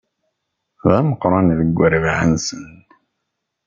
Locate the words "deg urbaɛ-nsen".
1.59-2.65